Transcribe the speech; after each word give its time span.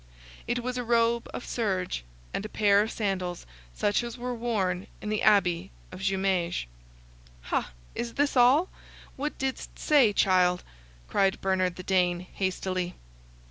It 0.47 0.63
was 0.63 0.79
a 0.79 0.83
robe 0.83 1.29
of 1.31 1.45
serge, 1.45 2.03
and 2.33 2.43
a 2.43 2.49
pair 2.49 2.81
of 2.81 2.89
sandals, 2.91 3.45
such 3.71 4.01
as 4.03 4.17
were 4.17 4.33
worn 4.33 4.87
in 4.99 5.09
the 5.09 5.21
Abbey 5.21 5.69
of 5.91 5.99
Jumieges. 6.01 6.65
"Ha! 7.41 7.71
is 7.93 8.15
this 8.15 8.35
all? 8.35 8.69
What 9.15 9.37
didst 9.37 9.77
say, 9.77 10.11
child?" 10.11 10.63
cried 11.07 11.39
Bernard 11.39 11.75
the 11.75 11.83
Dane, 11.83 12.21
hastily. 12.33 12.95